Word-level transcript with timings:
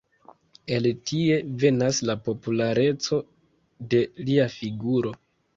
El 0.77 0.87
tie 1.11 1.35
venas 1.63 1.99
la 2.11 2.17
populareco 2.29 3.21
de 3.95 4.01
lia 4.31 4.49
figuro. 4.59 5.15